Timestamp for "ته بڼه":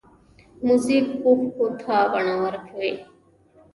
1.81-2.35